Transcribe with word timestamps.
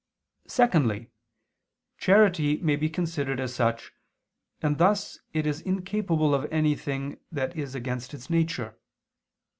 xiv). 0.01 0.49
Secondly, 0.51 1.11
charity 1.99 2.57
may 2.57 2.75
be 2.75 2.89
considered 2.89 3.39
as 3.39 3.53
such, 3.53 3.91
and 4.59 4.79
thus 4.79 5.19
it 5.31 5.45
is 5.45 5.61
incapable 5.61 6.33
of 6.33 6.51
anything 6.51 7.19
that 7.31 7.55
is 7.55 7.75
against 7.75 8.11
its 8.11 8.27
nature. 8.27 8.79